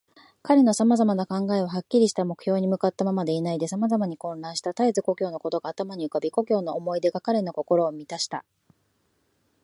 [0.41, 4.73] 彼のさまざまな考えは、はっきりした目標に向ったままでいないで、さまざまに混乱した。
[4.73, 8.43] たえず故郷のことが頭に浮かび、故郷の思い出が彼の心をみたした。